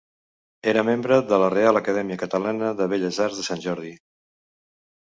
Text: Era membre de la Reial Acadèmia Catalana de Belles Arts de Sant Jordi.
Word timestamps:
Era 0.71 0.83
membre 0.87 1.19
de 1.33 1.39
la 1.43 1.51
Reial 1.55 1.81
Acadèmia 1.83 2.19
Catalana 2.25 2.73
de 2.81 2.89
Belles 2.95 3.21
Arts 3.29 3.39
de 3.43 3.47
Sant 3.51 3.65
Jordi. 3.69 3.97